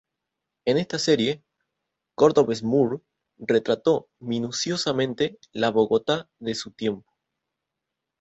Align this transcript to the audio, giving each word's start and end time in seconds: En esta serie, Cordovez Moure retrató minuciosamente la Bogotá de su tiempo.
En 0.65 0.77
esta 0.79 0.97
serie, 0.97 1.43
Cordovez 2.15 2.63
Moure 2.63 3.01
retrató 3.37 4.09
minuciosamente 4.19 5.37
la 5.51 5.69
Bogotá 5.69 6.27
de 6.39 6.55
su 6.55 6.71
tiempo. 6.71 7.05